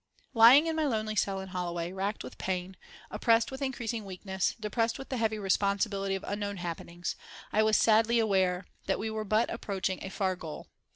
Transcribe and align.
Lying 0.33 0.65
in 0.65 0.75
my 0.75 0.87
lonely 0.87 1.15
cell 1.15 1.39
in 1.41 1.49
Holloway, 1.49 1.91
racked 1.91 2.23
with 2.23 2.39
pain, 2.39 2.75
oppressed 3.11 3.51
with 3.51 3.61
increasing 3.61 4.03
weakness, 4.03 4.55
depressed 4.59 4.97
with 4.97 5.09
the 5.09 5.17
heavy 5.17 5.37
responsibility 5.37 6.15
of 6.15 6.25
unknown 6.27 6.57
happenings, 6.57 7.15
I 7.53 7.61
was 7.61 7.77
sadly 7.77 8.17
aware 8.17 8.65
that 8.87 8.97
we 8.97 9.11
were 9.11 9.25
but 9.25 9.51
approaching 9.51 10.03
a 10.03 10.09
far 10.09 10.35
goal. 10.35 10.65